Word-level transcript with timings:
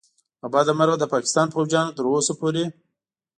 له 0.41 0.47
بده 0.53 0.71
مرغه 0.79 0.97
د 0.99 1.05
پاکستان 1.13 1.47
پوځیانو 1.55 1.95
تر 1.97 2.05
اوسه 2.11 2.33
پورې 2.39 2.65